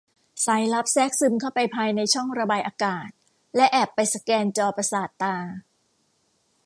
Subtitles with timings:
[0.45, 3.09] สายลับแทรกซึมเข้าไปภายในช่องระบายอากาศ
[3.55, 5.35] และแอบไปสแกนจอประสาทตา